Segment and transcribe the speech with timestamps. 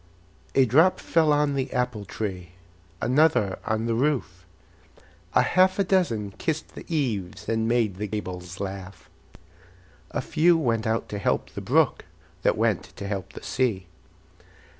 [0.55, 2.53] A drop fell on the apple tree,
[3.03, 4.47] Another on the roof;
[5.35, 9.11] A half a dozen kissed the eaves, And made the gables laugh.
[10.09, 12.05] A few went out to help the brook,
[12.41, 13.85] That went to help the sea.